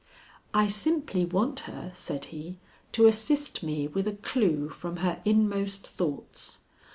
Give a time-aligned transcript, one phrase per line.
[0.51, 2.57] "I simply want her," said he,
[2.91, 6.57] "to assist me with a clue from her inmost thoughts.